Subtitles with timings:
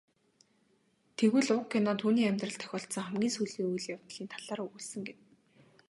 [1.17, 5.21] Тэгвэл уг кино түүний амьдралд тохиолдсон хамгийн сүүлийн үйл явдлын талаар өгүүлсэн гэнэ.